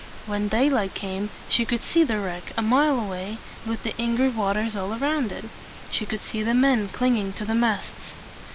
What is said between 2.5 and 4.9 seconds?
a mile away, with the angry waters